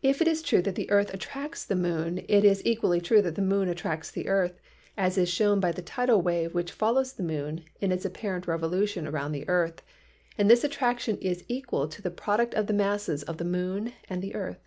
[0.00, 3.34] If it is true that the earth attracts the moon, it is equally true that
[3.34, 4.58] the moon attracts the earth,
[4.96, 8.88] as is shown by the tidal wave which follows the moon in its apparent revolu
[8.88, 9.82] tion around the earth,
[10.38, 14.22] and this attraction is equal to the product of the masses of the moon and
[14.22, 14.66] the earth.